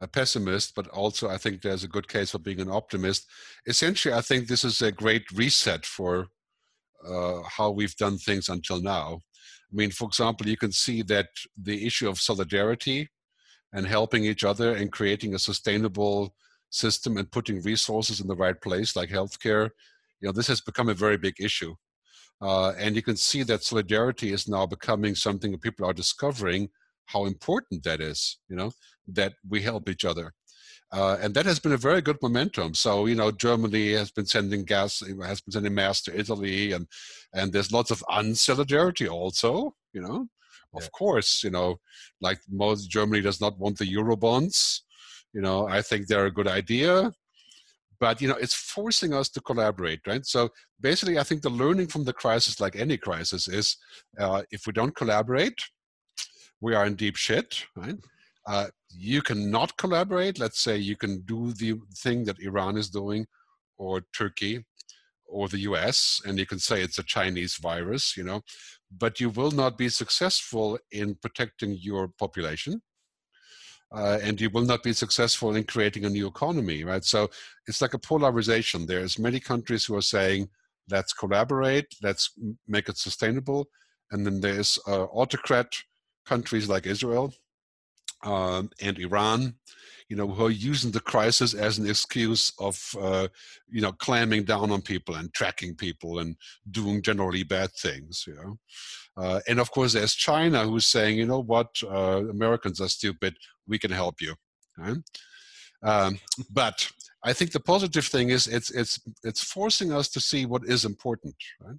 [0.00, 3.26] a pessimist, but also I think there's a good case for being an optimist.
[3.66, 6.28] Essentially, I think this is a great reset for
[7.06, 9.20] uh, how we've done things until now.
[9.70, 11.28] I mean, for example, you can see that
[11.60, 13.08] the issue of solidarity
[13.72, 16.34] and helping each other and creating a sustainable
[16.70, 19.70] system and putting resources in the right place, like healthcare,
[20.20, 21.74] you know, this has become a very big issue.
[22.40, 26.68] Uh, and you can see that solidarity is now becoming something that people are discovering
[27.06, 28.70] how important that is, you know,
[29.08, 30.32] that we help each other.
[30.90, 32.72] Uh, and that has been a very good momentum.
[32.74, 36.86] So you know, Germany has been sending gas, has been sending mass to Italy, and
[37.34, 39.74] and there's lots of unsolidarity also.
[39.92, 40.28] You know,
[40.72, 40.80] yeah.
[40.80, 41.78] of course, you know,
[42.20, 44.84] like most Germany does not want the euro bonds.
[45.34, 47.12] You know, I think they're a good idea,
[48.00, 50.24] but you know, it's forcing us to collaborate, right?
[50.24, 50.50] So
[50.80, 53.76] basically, I think the learning from the crisis, like any crisis, is
[54.18, 55.58] uh, if we don't collaborate,
[56.62, 57.96] we are in deep shit, right?
[58.48, 60.38] Uh, you cannot collaborate.
[60.38, 63.26] Let's say you can do the thing that Iran is doing,
[63.76, 64.64] or Turkey,
[65.26, 68.40] or the US, and you can say it's a Chinese virus, you know,
[68.90, 72.80] but you will not be successful in protecting your population.
[73.92, 77.04] Uh, and you will not be successful in creating a new economy, right?
[77.04, 77.30] So
[77.66, 78.86] it's like a polarization.
[78.86, 80.48] There's many countries who are saying,
[80.90, 82.32] let's collaborate, let's
[82.66, 83.66] make it sustainable.
[84.10, 85.72] And then there's uh, autocrat
[86.26, 87.32] countries like Israel
[88.22, 89.54] um, and Iran,
[90.08, 93.28] you know, who are using the crisis as an excuse of, uh,
[93.70, 96.36] you know, clamming down on people and tracking people and
[96.70, 98.58] doing generally bad things, you know.
[99.16, 103.36] Uh, and of course, there's China who's saying, you know what, uh, Americans are stupid,
[103.66, 104.34] we can help you.
[105.82, 106.18] Um,
[106.50, 106.90] but
[107.24, 110.84] I think the positive thing is it's it's it's forcing us to see what is
[110.84, 111.76] important, right?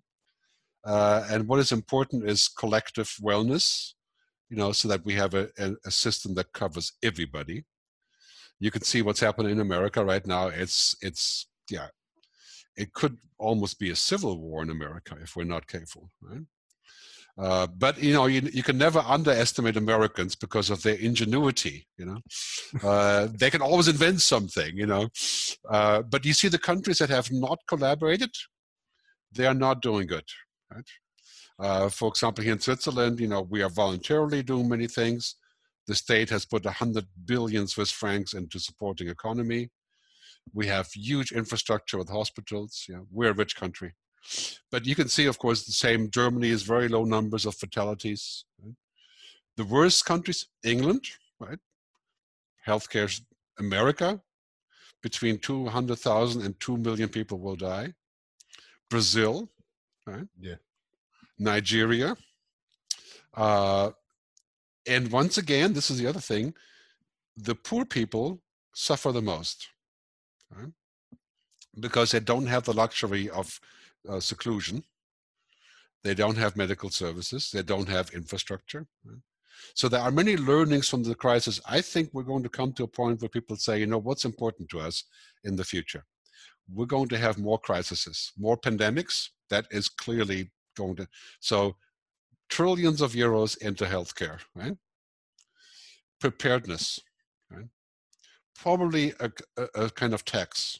[0.85, 3.93] Uh, and what is important is collective wellness,
[4.49, 5.49] you know, so that we have a,
[5.85, 7.65] a, system that covers everybody.
[8.59, 10.47] You can see what's happening in America right now.
[10.47, 11.87] It's it's yeah,
[12.75, 16.41] it could almost be a civil war in America if we're not careful, right?
[17.37, 21.87] Uh, but you know, you, you can never underestimate Americans because of their ingenuity.
[21.97, 22.19] You know,
[22.83, 24.75] uh, they can always invent something.
[24.75, 25.09] You know,
[25.69, 28.31] uh, but you see the countries that have not collaborated,
[29.31, 30.25] they are not doing good.
[30.73, 30.85] Right?
[31.59, 35.35] Uh, for example, here in Switzerland, you know, we are voluntarily doing many things.
[35.87, 39.69] The state has put 100 billion Swiss francs into supporting economy.
[40.53, 42.85] We have huge infrastructure with hospitals.
[42.87, 43.95] Yeah, we're a rich country.
[44.71, 46.09] But you can see, of course, the same.
[46.11, 48.45] Germany is very low numbers of fatalities.
[49.57, 51.03] The worst countries, England,
[51.39, 51.59] right?
[52.65, 53.19] Healthcare,
[53.57, 54.21] America,
[55.01, 57.93] between 200,000 and 2 million people will die.
[58.89, 59.49] Brazil,
[60.05, 60.27] right?
[60.39, 60.55] Yeah.
[61.39, 62.15] Nigeria.
[63.33, 63.91] Uh,
[64.87, 66.53] and once again, this is the other thing
[67.37, 68.41] the poor people
[68.73, 69.67] suffer the most
[70.51, 70.71] right?
[71.79, 73.59] because they don't have the luxury of
[74.09, 74.83] uh, seclusion.
[76.03, 77.51] They don't have medical services.
[77.51, 78.87] They don't have infrastructure.
[79.73, 81.59] So there are many learnings from the crisis.
[81.67, 84.25] I think we're going to come to a point where people say, you know, what's
[84.25, 85.03] important to us
[85.43, 86.05] in the future?
[86.73, 89.29] We're going to have more crises, more pandemics.
[89.49, 91.07] That is clearly going to
[91.39, 91.75] so
[92.49, 94.77] trillions of euros into healthcare, right?
[96.19, 96.99] Preparedness?
[98.55, 100.79] Probably a, a, a kind of tax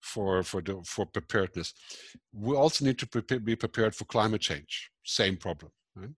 [0.00, 1.72] for for the, for preparedness.
[2.32, 4.90] We also need to prepare, be prepared for climate change.
[5.02, 6.14] Same problem, right?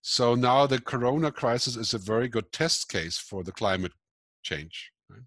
[0.00, 3.92] So now the corona crisis is a very good test case for the climate
[4.42, 4.92] change.
[5.10, 5.26] Right?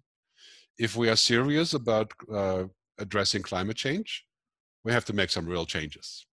[0.78, 2.64] If we are serious about uh,
[2.98, 4.24] addressing climate change,
[4.84, 6.26] we have to make some real changes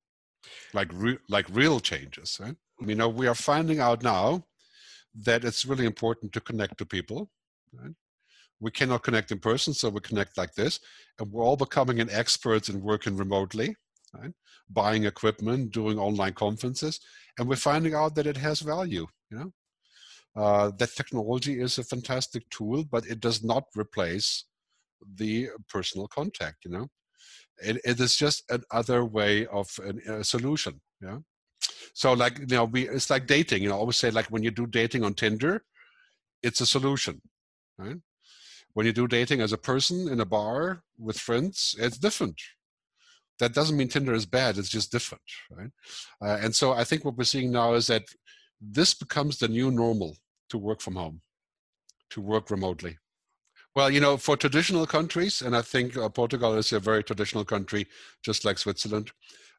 [0.74, 2.40] like re- like real changes.
[2.42, 2.56] Right?
[2.86, 4.44] You know, we are finding out now
[5.24, 7.30] that it's really important to connect to people.
[7.74, 7.94] Right?
[8.60, 10.80] We cannot connect in person, so we connect like this,
[11.20, 13.76] and we're all becoming an experts in working remotely,
[14.14, 14.32] right?
[14.70, 17.00] buying equipment, doing online conferences,
[17.38, 19.08] and we're finding out that it has value.
[19.32, 19.52] You know,
[20.36, 24.46] uh, that technology is a fantastic tool, but it does not replace
[25.16, 26.64] the personal contact.
[26.64, 26.88] You know,
[27.62, 29.68] it, it is just another way of
[30.08, 31.20] a solution yeah
[31.94, 34.44] so like you know we it's like dating you know I always say like when
[34.44, 35.64] you do dating on tinder
[36.44, 37.22] it's a solution
[37.78, 37.98] right
[38.74, 42.42] When you do dating as a person in a bar with friends, it's different.
[43.40, 45.72] That doesn't mean Tinder is bad, it's just different, right?
[46.22, 48.04] Uh, and so I think what we're seeing now is that
[48.62, 50.18] this becomes the new normal
[50.50, 51.22] to work from home,
[52.12, 52.98] to work remotely.
[53.76, 57.46] Well, you know, for traditional countries, and I think uh, Portugal is a very traditional
[57.46, 57.88] country,
[58.22, 59.12] just like Switzerland,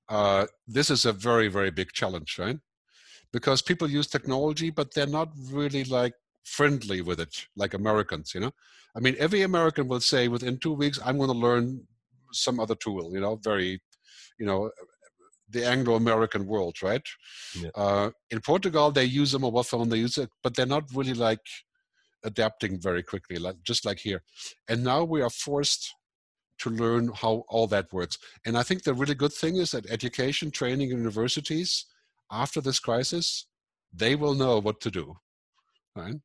[0.09, 2.59] uh, this is a very, very big challenge, right?
[3.32, 6.12] Because people use technology, but they're not really like
[6.44, 8.53] friendly with it, like Americans, you know?
[8.94, 11.87] I mean, every American will say within two weeks, I'm going to learn
[12.32, 13.81] some other tool, you know, very,
[14.38, 14.70] you know,
[15.49, 17.06] the Anglo-American world, right?
[17.58, 17.70] Yeah.
[17.75, 21.15] Uh, in Portugal, they use a mobile phone, they use it, but they're not really
[21.15, 21.41] like
[22.24, 24.22] adapting very quickly, like just like here.
[24.69, 25.94] And now we are forced
[26.58, 28.19] to learn how all that works.
[28.46, 31.86] And I think the really good thing is that education, training, universities,
[32.30, 33.46] after this crisis,
[33.92, 35.14] they will know what to do,
[35.96, 36.16] right?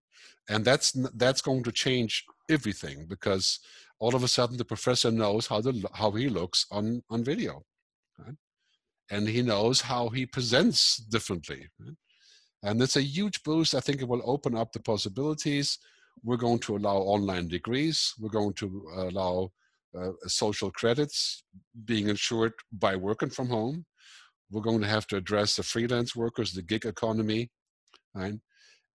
[0.49, 3.59] And that's that's going to change everything because
[3.99, 7.63] all of a sudden the professor knows how the how he looks on on video,
[8.17, 8.35] right?
[9.09, 11.67] and he knows how he presents differently.
[11.79, 11.95] Right?
[12.63, 13.75] And it's a huge boost.
[13.75, 15.77] I think it will open up the possibilities.
[16.23, 18.13] We're going to allow online degrees.
[18.19, 19.51] We're going to allow
[19.97, 21.43] uh, social credits
[21.85, 23.85] being insured by working from home.
[24.51, 27.49] We're going to have to address the freelance workers, the gig economy,
[28.13, 28.35] right?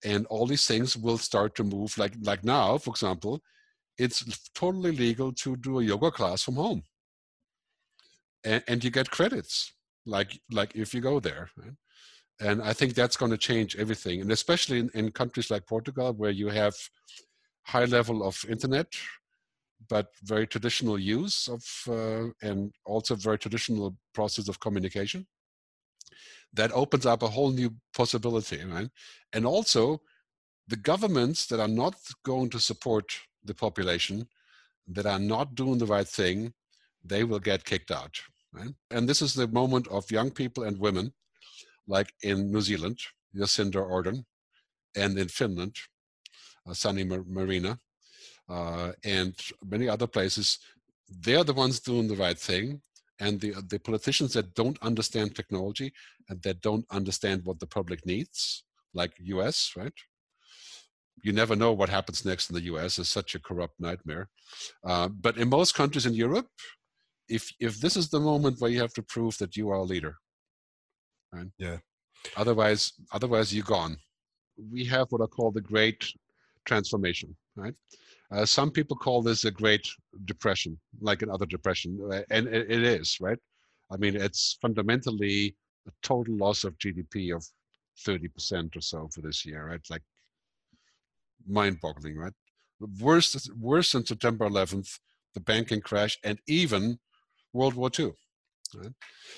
[0.04, 1.96] And all these things will start to move.
[1.96, 3.40] Like like now, for example,
[3.98, 4.24] it's
[4.54, 6.82] totally legal to do a yoga class from home,
[8.44, 9.72] and, and you get credits.
[10.06, 11.76] Like like if you go there, right?
[12.42, 16.12] And I think that's going to change everything, and especially in, in countries like Portugal,
[16.12, 16.74] where you have
[17.64, 18.88] high level of internet
[19.88, 25.26] but very traditional use of uh, and also very traditional process of communication
[26.52, 28.88] that opens up a whole new possibility right?
[29.32, 30.00] And also
[30.68, 33.12] the governments that are not going to support
[33.44, 34.28] the population
[34.86, 36.52] that are not doing the right thing
[37.04, 38.20] they will get kicked out
[38.52, 38.74] right?
[38.90, 41.12] And this is the moment of young people and women
[41.86, 42.98] like in new zealand
[43.34, 44.24] jacinda ardern
[44.96, 45.74] and in finland
[46.68, 47.78] uh, Sanna marina
[48.48, 49.34] uh, and
[49.64, 50.58] many other places,
[51.08, 52.80] they're the ones doing the right thing.
[53.20, 55.92] And the, the politicians that don't understand technology
[56.28, 58.64] and that don't understand what the public needs,
[58.94, 59.92] like US, right?
[61.22, 62.98] You never know what happens next in the US.
[62.98, 64.28] It's such a corrupt nightmare.
[64.84, 66.48] Uh, but in most countries in Europe,
[67.28, 69.84] if if this is the moment where you have to prove that you are a
[69.84, 70.16] leader,
[71.32, 71.48] right?
[71.58, 71.78] Yeah.
[72.36, 73.96] Otherwise, otherwise you're gone.
[74.70, 76.04] We have what I call the Great
[76.64, 77.74] Transformation, right?
[78.30, 79.86] Uh, some people call this a Great
[80.24, 83.38] Depression, like another depression, uh, and it, it is, right?
[83.90, 85.54] I mean, it's fundamentally
[85.86, 87.44] a total loss of GDP of
[88.06, 89.80] 30% or so for this year, right?
[89.90, 90.02] Like
[91.46, 92.32] mind-boggling, right?
[93.00, 94.98] Worse, worse than September 11th,
[95.34, 96.98] the banking crash, and even
[97.52, 98.12] World War II.
[98.74, 98.92] Right?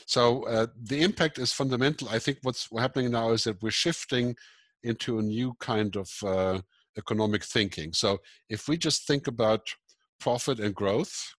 [0.06, 2.08] So uh, the impact is fundamental.
[2.08, 4.36] I think what's happening now is that we're shifting
[4.82, 6.60] into a new kind of uh,
[6.96, 7.92] economic thinking.
[7.92, 9.74] So if we just think about
[10.20, 11.34] profit and growth,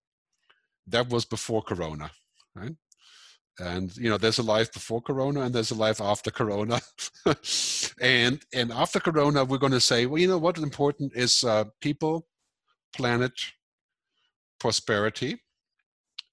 [0.88, 2.12] that was before Corona,
[2.56, 2.76] right?
[3.58, 6.82] And you know, there's a life before Corona and there's a life after Corona.
[8.02, 11.44] and and after Corona, we're going to say, well, you know, what is important is
[11.44, 12.28] uh, people,
[12.94, 13.34] planet,
[14.60, 15.38] prosperity,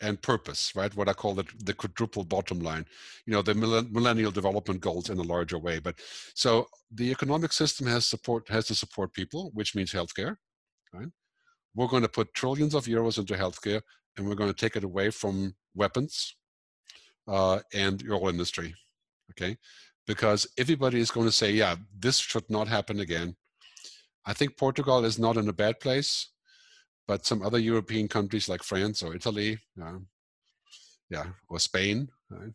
[0.02, 0.94] and purpose, right?
[0.96, 2.84] What I call the, the quadruple bottom line,
[3.24, 5.78] you know, the millennial development goals in a larger way.
[5.78, 5.94] But
[6.34, 10.36] so the economic system has support has to support people, which means healthcare,
[10.92, 11.08] right?
[11.74, 13.80] We're going to put trillions of euros into healthcare,
[14.16, 16.36] and we're going to take it away from weapons
[17.28, 18.74] uh, and oil industry,
[19.30, 19.56] okay?
[20.06, 23.36] Because everybody is going to say, yeah, this should not happen again.
[24.26, 26.28] I think Portugal is not in a bad place
[27.12, 29.98] but some other European countries like France or Italy, uh,
[31.10, 32.54] yeah, or Spain, right?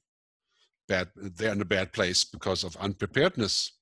[0.87, 3.73] bad, they're in a bad place because of unpreparedness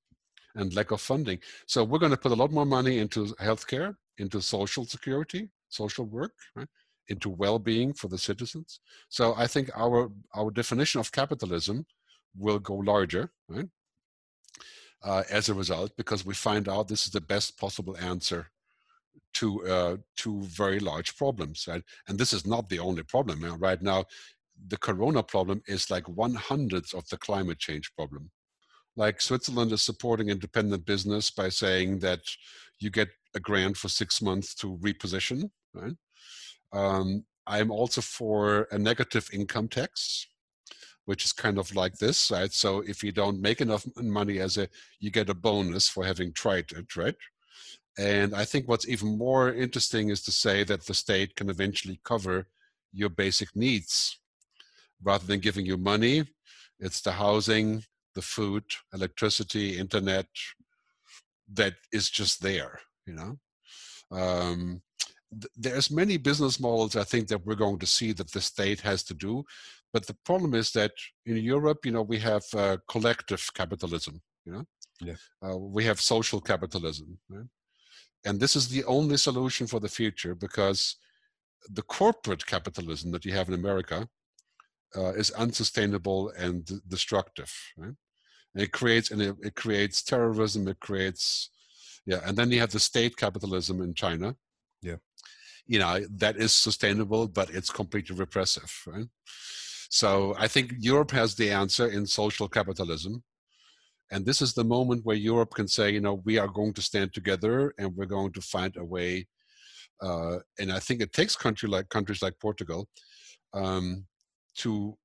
[0.56, 1.40] and lack of funding.
[1.66, 6.04] So we're going to put a lot more money into healthcare, into social security, social
[6.04, 6.68] work, right?
[7.08, 8.82] into well-being for the citizens.
[9.08, 11.86] So I think our our definition of capitalism
[12.36, 13.70] will go larger, right?
[15.02, 18.52] Uh, as a result, because we find out this is the best possible answer
[19.36, 21.84] to uh, to very large problems, right?
[22.08, 23.44] And this is not the only problem.
[23.60, 24.06] Right now,
[24.68, 28.32] the corona problem is like one hundredth of the climate change problem.
[28.96, 32.22] Like Switzerland is supporting independent business by saying that
[32.80, 35.96] you get a grant for six months to reposition, right?
[36.72, 40.28] Um, I'm also for a negative income tax,
[41.06, 42.52] which is kind of like this, right?
[42.52, 44.68] So if you don't make enough money as a,
[45.00, 47.16] you get a bonus for having tried it, right?
[47.98, 52.00] And I think what's even more interesting is to say that the state can eventually
[52.04, 52.48] cover
[52.92, 54.20] your basic needs
[55.02, 56.26] rather than giving you money.
[56.80, 57.84] It's the housing,
[58.14, 60.28] the food, electricity, internet
[61.54, 63.38] that is just there, you know.
[64.12, 64.82] Um,
[65.56, 69.04] there's many business models I think that we're going to see that the state has
[69.04, 69.44] to do,
[69.94, 70.92] but the problem is that
[71.26, 74.66] in Europe, you know, we have uh, collective capitalism, you know,
[75.02, 75.16] yeah.
[75.44, 77.46] Uh, we have social capitalism, right?
[78.26, 80.98] And this is the only solution for the future because
[81.70, 84.08] the corporate capitalism that you have in America
[84.96, 87.94] uh, is unsustainable and d- destructive, right?
[88.54, 90.68] And it creates and it, it creates terrorism.
[90.68, 91.50] It creates,
[92.06, 94.36] yeah, and then you have the state capitalism in China.
[94.82, 94.98] Yeah,
[95.66, 99.08] you know that is sustainable, but it's completely repressive, right?
[99.90, 103.24] So I think Europe has the answer in social capitalism.
[104.12, 106.82] And this is the moment where Europe can say, you know, we are going to
[106.82, 109.28] stand together and we're going to find a way.
[110.02, 112.88] Uh, and I think it takes country like countries like Portugal
[113.54, 114.06] um,
[114.58, 114.98] to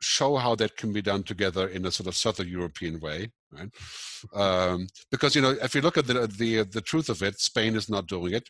[0.00, 3.70] show how that can be done together in a sort of southern European way, right?
[4.34, 7.76] Um, because you know, if you look at the the the truth of it, Spain
[7.76, 8.48] is not doing it,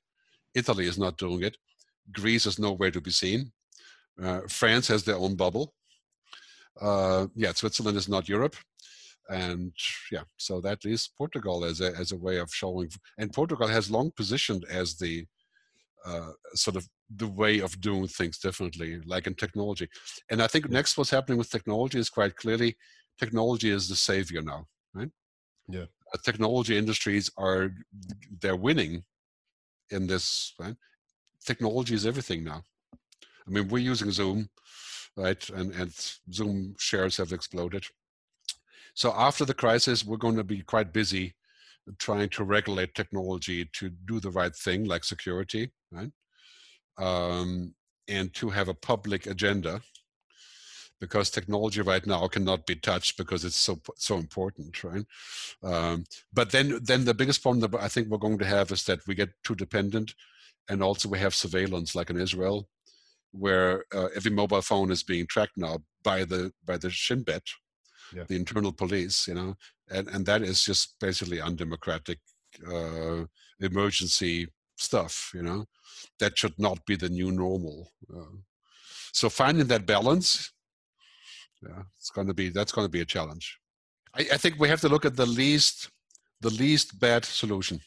[0.55, 1.57] Italy is not doing it,
[2.11, 3.53] Greece is nowhere to be seen,
[4.23, 5.75] uh, France has their own bubble.
[6.81, 8.57] Uh, yeah, Switzerland is not Europe,
[9.29, 9.73] and
[10.11, 12.91] yeah, so that is Portugal as a as a way of showing.
[13.19, 15.27] And Portugal has long positioned as the
[16.05, 19.89] uh, sort of the way of doing things differently, like in technology.
[20.31, 22.77] And I think next what's happening with technology is quite clearly
[23.19, 25.11] technology is the savior now, right?
[25.69, 25.87] Yeah.
[26.13, 27.71] Uh, technology industries are
[28.41, 29.05] they're winning
[29.91, 30.55] in this.
[30.59, 30.77] Right?
[31.45, 32.63] Technology is everything now.
[33.47, 34.49] I mean, we're using Zoom,
[35.17, 35.49] right?
[35.51, 35.93] And and
[36.33, 37.85] Zoom shares have exploded.
[38.95, 41.35] So after the crisis, we're going to be quite busy
[41.99, 46.11] trying to regulate technology to do the right thing, like security, right?
[46.99, 47.75] Um,
[48.09, 49.81] and to have a public agenda,
[51.01, 55.05] because technology right now cannot be touched because it's so so important, right?
[55.63, 58.85] Um, but then then the biggest problem that I think we're going to have is
[58.85, 60.15] that we get too dependent,
[60.69, 62.69] and also we have surveillance, like in Israel,
[63.33, 67.43] where uh, every mobile phone is being tracked now by the by the Shin Bet,
[68.15, 68.25] yeah.
[68.29, 69.55] the internal police, you know,
[69.91, 72.19] and and that is just basically undemocratic
[72.67, 73.25] uh,
[73.61, 75.65] emergency stuff, you know,
[76.19, 77.93] that should not be the new normal.
[78.15, 78.37] Uh,
[79.13, 80.53] so finding that balance,
[81.63, 83.59] yeah, it's going to be that's going to be a challenge.
[84.15, 85.91] I, I think we have to look at the least
[86.41, 87.81] the least bad solution,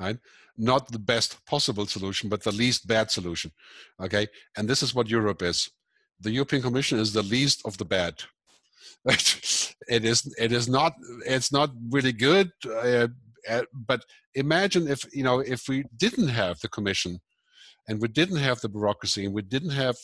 [0.00, 0.18] right?
[0.56, 3.50] Not the best possible solution, but the least bad solution.
[4.00, 4.26] Okay,
[4.56, 5.70] and this is what Europe is.
[6.20, 8.14] The European Commission is the least of the bad
[9.04, 10.92] it is it is not
[11.26, 13.08] it's not really good uh,
[13.48, 17.18] uh, but imagine if you know if we didn't have the commission
[17.88, 19.96] and we didn't have the bureaucracy and we didn't have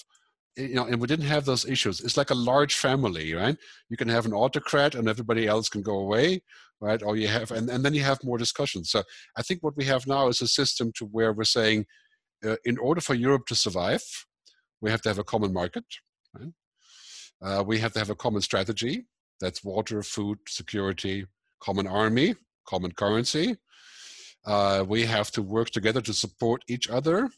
[0.57, 2.01] you know and we didn't have those issues.
[2.01, 3.57] It's like a large family right?
[3.89, 6.43] You can have an autocrat and everybody else can go away
[6.81, 7.03] right?
[7.03, 8.91] Or you have and, and then you have more discussions.
[8.91, 9.03] So
[9.37, 11.87] i think what we have now is a system to where we're saying
[12.45, 14.05] uh, in order for europe to survive
[14.81, 15.85] we have to have a common market
[16.35, 16.53] right?
[17.43, 19.07] Uh, we have to have a common strategy.
[19.41, 21.27] That's water, food, security,
[21.61, 22.35] common army,
[22.67, 23.57] common currency.
[24.47, 27.29] Uh, we have to work together to support each other,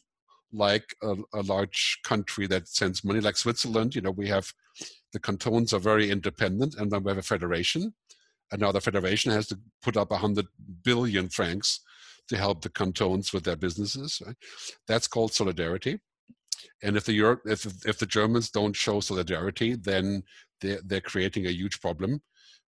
[0.53, 3.95] like a, a, large country that sends money, like Switzerland.
[3.95, 4.51] You know, we have
[5.13, 7.93] the cantons are very independent, and then we have a federation.
[8.51, 10.45] And now the federation has to put up 100
[10.83, 11.81] billion francs
[12.27, 14.21] to help the cantons with their businesses.
[14.25, 14.35] Right?
[14.87, 15.99] That's called solidarity.
[16.83, 20.23] And if the if if the Germans don't show solidarity, then
[20.61, 22.21] they're, they're creating a huge problem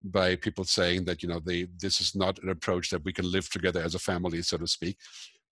[0.03, 3.31] by people saying that you know they this is not an approach that we can
[3.31, 4.97] live together as a family, so to speak.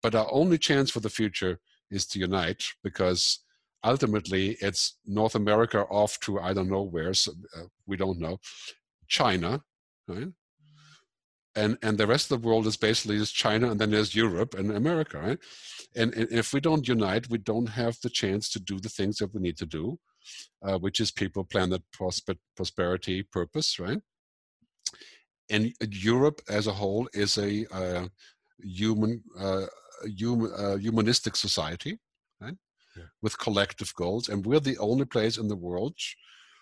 [0.01, 1.59] But our only chance for the future
[1.91, 3.39] is to unite because
[3.83, 8.39] ultimately it's North America off to I don't know where, so, uh, we don't know,
[9.07, 9.61] China,
[10.07, 10.27] right?
[11.55, 14.53] And and the rest of the world is basically just China, and then there's Europe
[14.53, 15.39] and America, right?
[15.95, 19.17] And, and if we don't unite, we don't have the chance to do the things
[19.17, 19.99] that we need to do,
[20.63, 23.99] uh, which is people, planet, prosper, prosperity, purpose, right?
[25.49, 28.07] And Europe as a whole is a uh,
[28.59, 29.65] human, uh,
[30.05, 31.97] human uh, humanistic society,
[32.39, 32.57] right?
[32.95, 33.03] Yeah.
[33.21, 35.95] With collective goals, and we're the only place in the world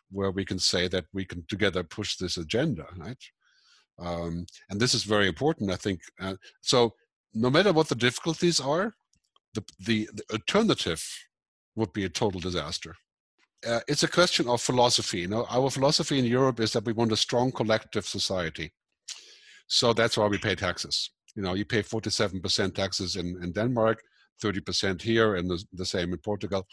[0.09, 3.21] where we can say that we can together push this agenda, right?
[3.99, 6.01] Um, and this is very important, I think.
[6.19, 6.93] Uh, so
[7.33, 8.93] no matter what the difficulties are,
[9.53, 11.03] the, the, the alternative
[11.75, 12.95] would be a total disaster.
[13.67, 15.19] Uh, it's a question of philosophy.
[15.19, 18.71] You know, our philosophy in Europe is that we want a strong collective society.
[19.67, 21.11] So that's why we pay taxes.
[21.35, 24.01] You know, you pay 47% taxes in, in Denmark,
[24.43, 26.67] 30% here, and the, the same in Portugal.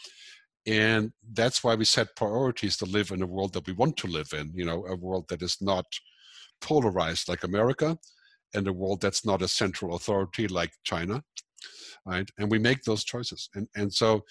[0.67, 4.07] And that's why we set priorities to live in a world that we want to
[4.07, 5.85] live in, you know, a world that is not
[6.61, 7.97] polarized like America
[8.53, 11.23] and a world that's not a central authority like China.
[12.05, 12.29] Right.
[12.37, 13.49] And we make those choices.
[13.55, 14.23] And and so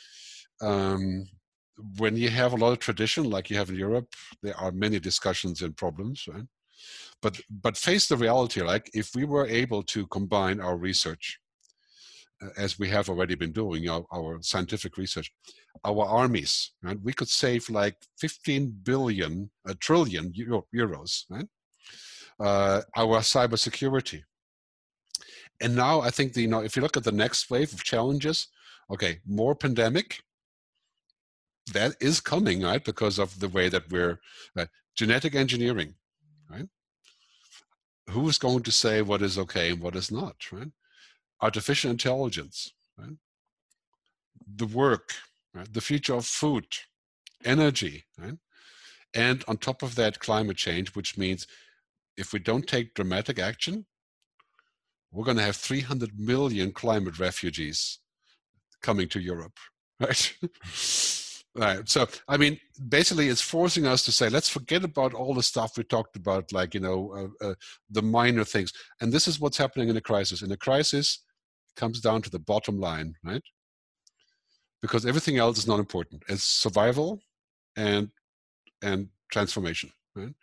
[0.60, 1.26] um,
[1.98, 4.08] when you have a lot of tradition like you have in Europe,
[4.42, 6.46] there are many discussions and problems, right?
[7.20, 11.40] But but face the reality, like if we were able to combine our research
[12.42, 15.32] uh, as we have already been doing our, our scientific research,
[15.84, 16.98] our armies, right?
[17.02, 21.46] We could save like 15 billion, a trillion euro, euros, right?
[22.40, 24.22] Uh, our cybersecurity.
[25.60, 27.84] And now I think the, you know if you look at the next wave of
[27.84, 28.48] challenges,
[28.90, 30.20] okay, more pandemic.
[31.72, 32.84] That is coming, right?
[32.84, 34.20] Because of the way that we're
[34.58, 35.94] uh, genetic engineering,
[36.50, 36.68] right?
[38.10, 40.68] Who is going to say what is okay and what is not, right?
[41.40, 43.16] Artificial intelligence, right?
[44.56, 45.12] The work,
[45.54, 45.72] right?
[45.72, 46.66] the future of food,
[47.44, 48.36] energy, right?
[49.14, 51.46] and on top of that, climate change, which means
[52.16, 53.86] if we don't take dramatic action,
[55.12, 57.98] we're going to have 300 million climate refugees
[58.82, 59.58] coming to Europe,
[60.00, 60.36] right?
[61.54, 61.88] right.
[61.88, 65.76] So, I mean, basically, it's forcing us to say, let's forget about all the stuff
[65.76, 67.54] we talked about, like, you know, uh, uh,
[67.90, 68.72] the minor things.
[69.00, 70.42] And this is what's happening in a crisis.
[70.42, 71.20] In a crisis,
[71.70, 73.42] it comes down to the bottom line, right?
[74.84, 76.22] because everything else is not important.
[76.28, 77.18] It's survival
[77.74, 78.10] and
[78.82, 79.90] and transformation.
[80.14, 80.34] Right?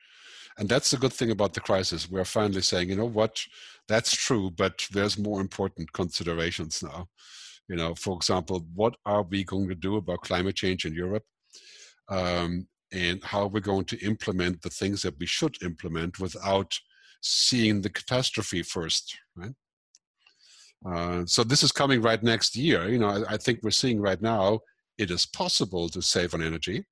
[0.57, 2.09] And that's the good thing about the crisis.
[2.09, 3.41] We're finally saying, you know what,
[3.87, 7.07] that's true, but there's more important considerations now.
[7.67, 11.23] You know, for example, what are we going to do about climate change in Europe?
[12.09, 16.77] Um, and how are we're going to implement the things that we should implement without
[17.21, 19.53] seeing the catastrophe first, right?
[20.85, 22.89] Uh, so this is coming right next year.
[22.89, 24.61] You know, I, I, think we're seeing right now
[24.97, 26.85] it is possible to save on energy.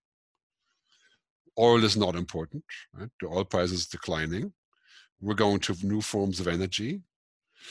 [1.58, 2.64] Oil is not important.
[2.94, 3.10] Right?
[3.20, 4.54] The oil price is declining.
[5.22, 7.02] We're going to new forms of energy.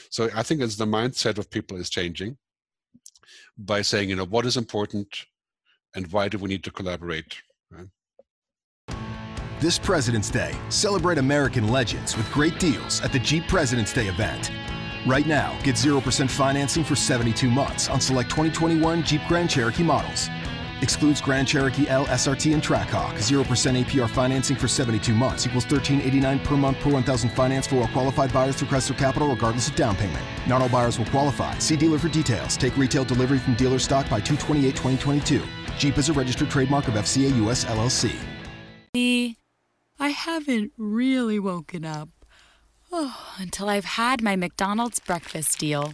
[0.09, 2.37] So I think as the mindset of people is changing
[3.57, 5.25] by saying, you know, what is important
[5.95, 7.41] and why do we need to collaborate?
[9.59, 14.51] This President's Day, celebrate American legends with great deals at the Jeep President's Day event.
[15.05, 20.29] Right now, get 0% financing for 72 months on select 2021 Jeep Grand Cherokee models.
[20.81, 23.13] Excludes Grand Cherokee L, SRT, and Trackhawk.
[23.15, 27.87] 0% APR financing for 72 months equals 1389 per month per 1000 finance for all
[27.89, 30.25] qualified buyers through Chrysler Capital regardless of down payment.
[30.47, 31.57] Not all buyers will qualify.
[31.59, 32.55] See dealer for details.
[32.55, 35.43] Take retail delivery from dealer stock by 228 2022.
[35.77, 38.15] Jeep is a registered trademark of FCA US LLC.
[38.95, 39.37] See,
[39.99, 42.09] I haven't really woken up.
[42.91, 45.93] Oh, until I've had my McDonald's breakfast deal.